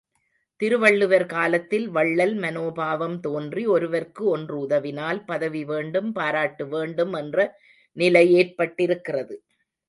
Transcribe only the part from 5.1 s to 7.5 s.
பதவிவேண்டும் பாராட்டு வேண்டும் என்ற